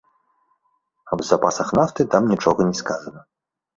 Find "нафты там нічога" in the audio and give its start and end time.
1.81-2.61